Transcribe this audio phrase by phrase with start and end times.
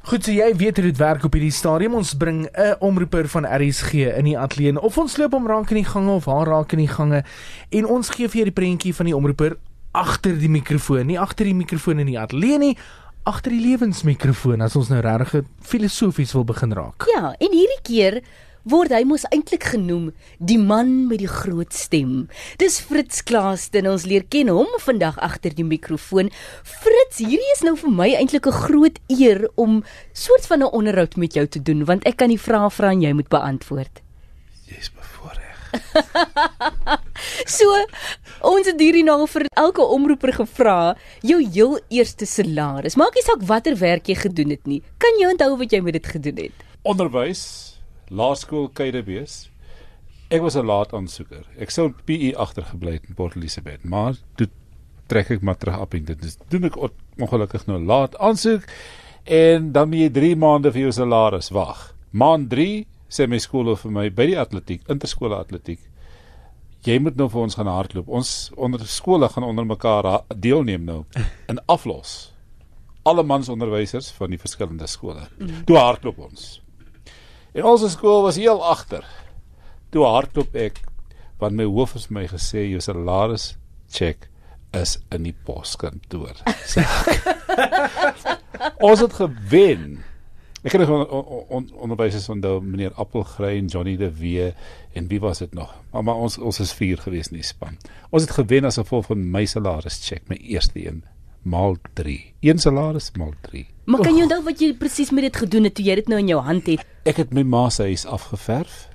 [0.00, 1.94] Goed, so jy weet hoe dit werk op hierdie stadium.
[1.98, 5.76] Ons bring 'n omroeper van RSG in die ateljee of ons loop hom raak in
[5.76, 7.22] die gange of haar raak in die gange
[7.70, 9.56] en ons gee vir jou die prentjie van die omroeper
[9.92, 12.76] agter die mikrofoon, nie agter die mikrofoon in die ateljee nie,
[13.24, 17.04] agter die lewensmikrofoon as ons nou regtig filosofies wil begin raak.
[17.14, 18.22] Ja, en hierdie keer
[18.64, 22.28] word hy mos eintlik genoem die man met die groot stem.
[22.58, 23.88] Dis Fritz Klaasten.
[23.90, 26.30] Ons leer ken hom vandag agter die mikrofoon.
[26.64, 31.16] Fritz, hierdie is nou vir my eintlik 'n groot eer om soort van 'n onderhoud
[31.16, 34.02] met jou te doen want ek kan die vrae vra en jy moet beantwoord.
[34.66, 35.56] Jy's bevoorreg.
[37.46, 37.68] So,
[38.46, 40.96] ons het hierdie nou vir elke omroeper gevra,
[41.26, 42.96] jou heel eerste salaris.
[43.00, 44.80] Maak nie saak watter werk jy gedoen het nie.
[45.02, 46.64] Kan jy onthou wat jy met dit gedoen het?
[46.88, 47.42] Onderwys,
[48.10, 49.50] laerskool Keidebees.
[50.30, 51.44] Ek was 'n laat aansoeker.
[51.58, 54.48] Ek sou PE agtergebly het in Port Elizabeth, maar toe
[55.08, 58.62] trek ek maar terug op en dit is doen ek on- ongelukkig nou laat aansoek
[59.24, 61.94] en dan moet jy 3 maande vir jou salaris wag.
[62.12, 65.80] Maand 3 sê my skool vir my by die atletiek, interskole atletiek.
[66.84, 68.08] Jy moet nou vir ons gaan hardloop.
[68.08, 71.04] Ons onder skole gaan onder mekaar deelneem nou
[71.48, 72.32] in aflos.
[73.04, 75.28] Alle mansonderwysers van die verskillende skole.
[75.38, 75.64] Mm.
[75.66, 76.62] Toe hardloop ons.
[77.52, 79.06] En ons skool was heel agter.
[79.90, 80.82] Toe hardloop ek
[81.40, 83.54] want my hoof het my gesê jou salaris
[83.90, 84.28] check
[84.76, 86.36] is in die poskantoor.
[88.90, 90.02] Ons het gewen.
[90.60, 94.50] Ek het on, on, on, onderwysers onthou meneer Appelgrein, Johnny de Wee
[94.92, 95.72] en wie was dit nog?
[95.90, 97.80] Maar, maar ons ons is vier gewees in die span.
[98.12, 101.00] Ons het gewen as gevolg van my salaris check, my eerste een
[101.42, 102.34] maal 3.
[102.40, 103.66] Een salaris maal 3.
[103.90, 106.20] Maar kan jy onthou wat jy presies met dit gedoen het toe jy dit nou
[106.20, 106.84] in jou hand het?
[107.08, 108.86] Ek het my ma se huis afgeverf.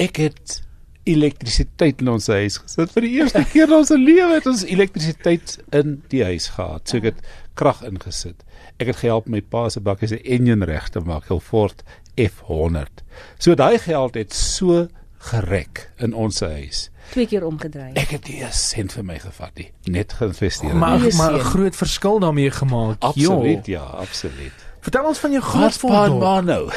[0.00, 0.60] Ek het
[1.04, 2.92] elektrisiteit in ons huis gesit.
[2.94, 6.88] Vir die eerste keer in ons lewe het ons elektrisiteit in die huis gehad.
[6.88, 7.22] So ek het
[7.60, 8.40] krag ingesit.
[8.80, 11.84] Ek het gehelp my pa se bakkie se enjin reg te maak, Hilford
[12.18, 13.04] F100.
[13.38, 14.86] So daai geld het so
[15.30, 16.90] gerek in ons huis.
[17.12, 17.92] Twee keer omgedraai.
[18.00, 20.74] Ek het nie 'n sent vir my gevat nie, net geïnvesteer.
[20.74, 22.96] Maar maar 'n groot verskil daarmee gemaak.
[23.00, 23.72] absoluut, Jo.
[23.72, 24.52] ja, absoluut.
[24.80, 26.22] Vertel ons van jou Wat groot pa en word.
[26.22, 26.70] ma nou?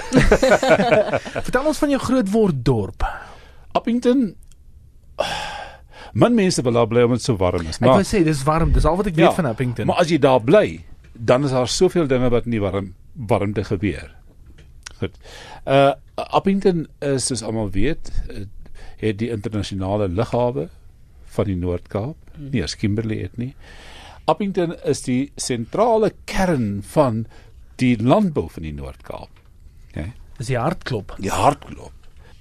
[1.47, 3.03] Vertel ons van jou groot word dorp.
[3.71, 4.35] Appington
[6.13, 7.75] Man mense wil daar bly omdat dit so warm is.
[7.77, 9.85] Ek Maar wou sê dis warm, dis al wat ek weet van Appington.
[9.89, 10.83] Maar as jy daar bly,
[11.13, 14.11] dan is daar soveel dinge wat in die warm warmte gebeur.
[14.99, 15.17] Goed.
[15.65, 18.45] Uh Appington is soos almal weet, uh,
[19.01, 20.67] het die internasionale lughawe
[21.37, 22.17] van die Noord-Kaap.
[22.37, 23.53] Nie as Kimberley het nie.
[24.27, 27.25] Appington is die sentrale kern van
[27.81, 29.43] die landbou van die Noord-Kaap.
[29.91, 30.11] Okay.
[30.39, 31.15] Dis die hartklop.
[31.21, 31.93] Die hartklop.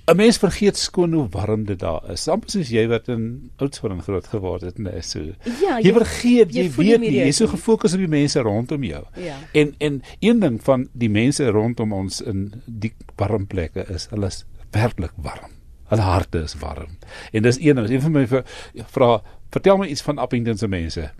[0.06, 2.28] 'n Mens vergeet skoon hoe warm dit daar is.
[2.28, 5.20] Amper soos jy wat in Oudtshoorn groot geword het, nee, so.
[5.62, 8.84] Ja, jy vergeet, jy jy, weet nie, jy jy's so gefokus op die mense rondom
[8.86, 9.02] jou.
[9.18, 9.38] Ja.
[9.52, 14.30] En en een ding van die mense rondom ons in die warm plekke is, hulle
[14.30, 15.50] is werklik warm.
[15.90, 16.98] Hulle harte is warm.
[17.32, 19.10] En dis een ding, een van my vra,
[19.50, 21.10] vertel my iets van Appington se mense.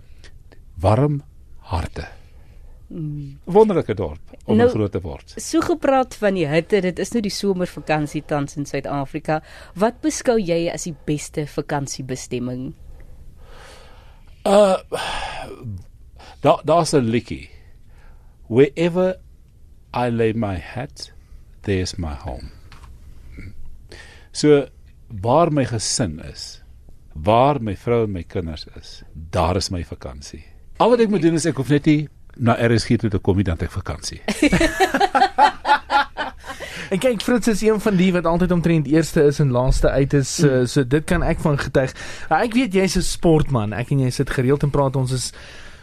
[0.79, 1.21] Warm
[1.71, 2.07] harte.
[2.87, 5.33] Wonderlike dorp om Nou- groot te word.
[5.35, 9.41] So gepraat van die hitte, dit is nou die somervakansie tans in Suid-Afrika.
[9.75, 12.73] Wat beskou jy as die beste vakansiebestemming?
[14.45, 14.77] Uh
[16.41, 17.49] daar daar's 'n liedjie.
[18.47, 19.15] Wherever
[19.93, 21.11] I lay my hat,
[21.61, 22.51] there's my home.
[24.31, 24.67] So
[25.21, 26.63] waar my gesin is,
[27.13, 30.43] waar my vrou en my kinders is, daar is my vakansie.
[30.77, 32.07] Al wat ek moet doen is ek hoef net nie
[32.39, 34.21] na RSG toe te kom nie dan het ek vakansie.
[36.87, 40.13] En kyk Fritz is een van die wat altyd omtrent eerste is en laaste uit
[40.13, 40.29] is.
[40.39, 41.91] Uh, so dit kan ek van getuig.
[42.29, 43.73] Uh, ek weet jy's 'n sportman.
[43.75, 45.33] Ek en jy sit gereeld en praat ons is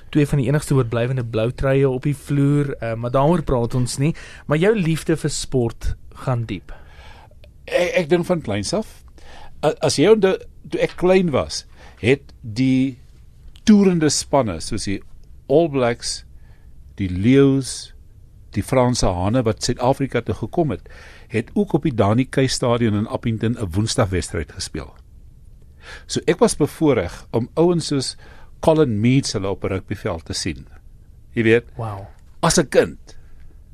[0.09, 3.99] twee van die enigste oorblywende blou truie op die vloer, uh, maar daaroor praat ons
[3.99, 4.15] nie.
[4.47, 5.95] Maar jou liefde vir sport
[6.25, 6.73] gaan diep.
[7.67, 9.05] ek, ek dink van kleins af.
[9.61, 10.39] As jy onthou
[10.71, 11.65] toe ek klein was,
[12.01, 12.97] het die
[13.65, 15.01] toerende spanne soos die
[15.49, 16.25] All Blacks,
[17.01, 17.93] die Leeu's,
[18.55, 20.89] die Franse Hane wat Suid-Afrika toe gekom het,
[21.29, 24.95] het ook op die Dani Key Stadion in Appington 'n Woensdagwedstryd gespeel.
[26.07, 28.17] So ek was bevoorreg om ouens soos
[28.61, 30.67] Colin Meads hulle op 'n rugbyveld te sien.
[31.35, 32.07] Jy weet, Wow.
[32.41, 33.17] as 'n kind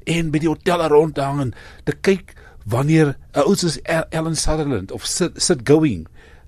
[0.07, 2.35] en by die hotelle rondhang en te kyk
[2.67, 6.07] wanneer 'n ou soos El- Ellen Sutherland of sit, sit going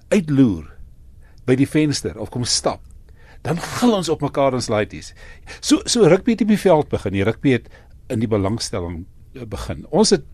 [0.08, 0.72] uitloer
[1.46, 2.80] by die venster of kom stap
[3.42, 5.14] dan gil ons op mekaar ons laities.
[5.60, 7.12] So so rugby het op die veld begin.
[7.12, 7.68] Die rugby het
[8.08, 9.04] in die belangstelling
[9.34, 9.86] eh, begin.
[9.90, 10.24] Ons het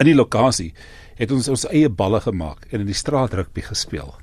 [0.00, 0.72] in die lokasie
[1.16, 4.14] het ons ons eie balle gemaak en in die straat rugby gespeel.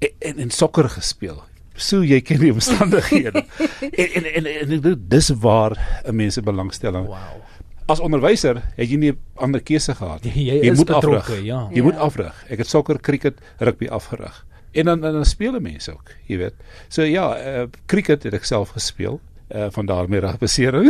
[0.00, 1.42] En en, en sokker gespeel.
[1.76, 3.40] so jy ken die omstandighede.
[4.02, 5.74] en en en, en, en dis waar
[6.06, 7.06] 'n mens se belangstelling.
[7.06, 7.42] Wow.
[7.86, 10.32] As onderwyser het jy nie 'n ander keuse gehad nie.
[10.46, 11.42] Jy jy moet betrokke, afrig.
[11.44, 11.68] ja.
[11.72, 12.00] Jy moet Ja.
[12.00, 12.44] afrig.
[12.48, 14.46] Ek het sokker, cricket, rugby afgerig.
[14.74, 16.54] En dan dan, dan speel mense ook, jy weet.
[16.88, 19.20] So ja, uh, cricket het ek self gespeel.
[19.54, 20.88] Uh, van daarmee rugbesering.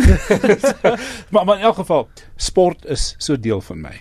[1.32, 3.92] maar maar in elk geval, sport is so deel van my.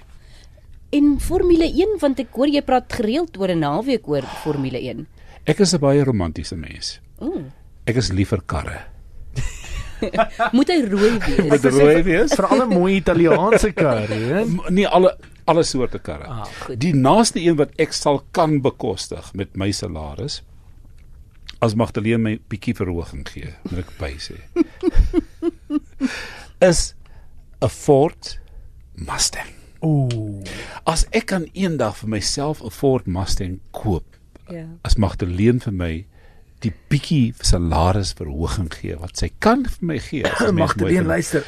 [0.93, 5.07] En Formule 1 want ek hoor jy praat gereeld oor 'n naweek oor Formule 1.
[5.49, 6.99] Ek is 'n baie romantiese mens.
[7.19, 7.43] Ooh.
[7.85, 8.79] Ek is lief vir karre.
[10.57, 11.49] Moet hy rooi wees?
[11.49, 12.33] Moet rooi wees?
[12.35, 14.43] Vir alle mooi Italiaanse karre, hè?
[14.45, 16.27] M- Nie alle alle soorte karre.
[16.27, 16.79] Ah, goed.
[16.79, 20.41] Die naaste een wat ek sal kan bekostig met my salaris
[21.63, 24.35] as Magdalene my bietjie verhoging gee, moet ek by sê.
[26.69, 26.93] is
[27.61, 28.39] 'n Ford
[28.95, 29.51] Mustang.
[29.83, 30.43] Ooh.
[30.85, 34.03] As ek kan eendag vir myself 'n Ford Mustang koop,
[34.51, 34.65] Ja.
[34.83, 36.05] as Magdalene vir my
[36.63, 40.23] die bietjie salarisverhoging gee wat sy kan vir my gee.
[40.23, 41.07] as 'n mens mooi Magdalene vind.
[41.07, 41.43] luister.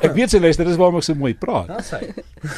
[0.00, 1.68] Ek weet sy luister, dis waarom ek so mooi praat.
[1.76, 2.02] Dis hy.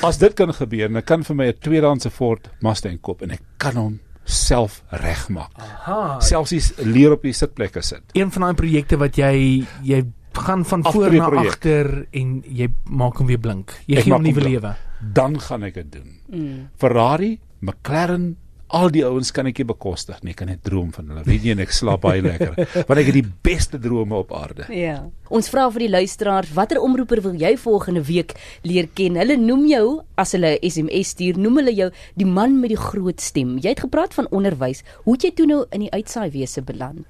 [0.06, 3.41] As dit kan gebeur, dan kan vir my 'n tweedehandse Ford Mustang koop en ek
[3.59, 5.50] kan hom self regmaak.
[5.59, 6.20] Aha.
[6.20, 8.03] Selfs die leer op die sitplekke sit.
[8.14, 13.17] Een van daai projekte wat jy jy gaan van voor na agter en jy maak
[13.19, 13.73] hom weer blink.
[13.87, 14.76] Jy Ek gee hom nuwe lewe.
[15.12, 16.20] Dan gaan ek dit doen.
[16.31, 16.69] Mm.
[16.79, 18.37] Ferrari, McLaren,
[18.73, 20.33] al die ouens kan ek nie bekostig nie.
[20.33, 21.25] Ek kan net droom van hulle.
[21.27, 22.55] Weet jy, en ek slaap baie lekker
[22.89, 24.67] want ek het die beste drome op aarde.
[24.73, 24.99] Ja.
[25.33, 28.35] Ons vra vir die luisteraars, watter omroeper wil jy volgende week
[28.69, 29.19] leer ken?
[29.21, 29.87] Hulle noem jou
[30.21, 33.59] as hulle 'n SMS stuur, noem hulle jou die man met die groot stem.
[33.59, 34.83] Jy het gepraat van onderwys.
[35.05, 37.05] Hoe het jy toe nou in die uitsaaiwese beland?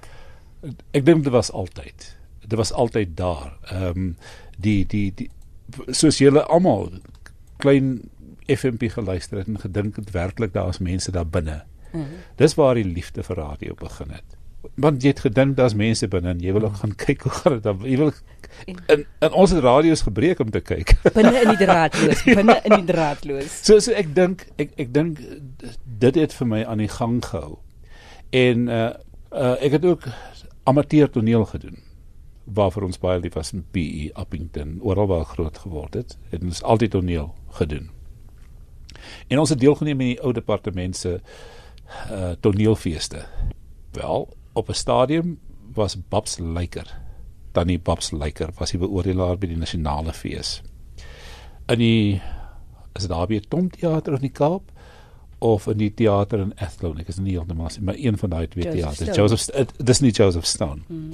[0.93, 2.15] Ek dink dit was altyd.
[2.47, 3.55] Dit was altyd daar.
[3.71, 4.15] Ehm um,
[4.57, 5.29] die die die
[5.91, 6.91] soos julle almal
[7.63, 8.01] klein
[8.47, 11.63] FMP geluister het en gedink het werklik daar is mense daar binne.
[11.91, 12.05] Mm.
[12.35, 14.39] Dis waar die liefde vir radio begin het.
[14.79, 17.57] Want jy het gedink daar's mense binne en jy wil ook gaan kyk hoe gaan
[17.57, 17.83] dit dan.
[17.83, 18.11] Jy wil
[18.65, 20.95] in, in ons het radio's gebreek om te kyk.
[21.17, 23.55] Binne in die draadloos, binne in die draadloos.
[23.65, 25.21] So so ek dink ek ek dink
[25.83, 27.57] dit het vir my aan die gang gehou.
[28.33, 28.91] En uh,
[29.33, 30.07] uh ek het ook
[30.69, 31.81] amateur toneel gedoen
[32.43, 36.63] waarvoor ons baie lief was in PE Appington oral waar groot geword het het ons
[36.63, 37.89] altyd toneel gedoen.
[39.33, 41.17] En ons het deelgeneem in die ou departement se
[42.11, 43.25] uh toneelfeeste.
[43.97, 45.39] Wel, op 'n stadium
[45.73, 46.99] was Babs Lyker,
[47.51, 50.61] tannie Babs Lyker was die beoordelaar by die nasionale fees.
[51.67, 52.21] In die
[52.93, 54.71] is daar by Tom teater in die Kaap
[55.39, 58.47] of in die teater in Athlone, ek is nie heeltemal seker, maar een van daai
[58.47, 59.15] twee teaters.
[59.15, 60.81] Joseph dit dis nie Joseph Stone.
[60.87, 61.11] Mm.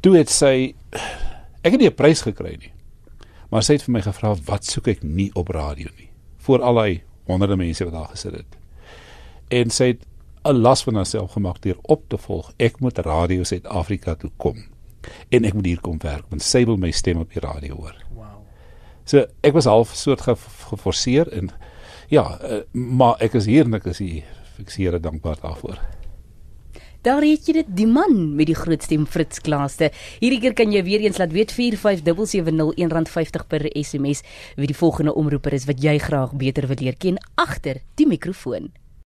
[0.00, 0.74] Toe het sy
[1.62, 2.72] ek het nie 'n prys gekry nie.
[3.50, 6.08] Maar sy het vir my gevra wat soek ek nie op radio nie
[6.48, 8.58] voor al die honderde mense wat daar gesit het.
[9.48, 10.06] En sy het
[10.48, 12.52] 'n las van haarself gemaak deur op te volg.
[12.56, 14.56] Ek moet Radio Suid-Afrika toe kom
[15.28, 17.96] en ek moet hier kom werk want sy wil my stem op die radio hoor.
[18.14, 18.40] Wow.
[19.04, 20.36] So ek was half soort ge
[20.70, 21.50] geforseer en
[22.08, 24.24] ja, uh, maar ek is hier en ek is hier.
[24.58, 25.97] Ek is hier dankbaar daarvoor.
[27.08, 29.86] Daar het jy dit, die man met die groot stem Fritz Klaaste.
[30.20, 34.20] Hierdie keer kan jy weer eens laat weet 45770 R1.50 per SMS
[34.58, 38.68] wie die volgende omroeper is wat jy graag beter wil leer ken agter die mikrofoon.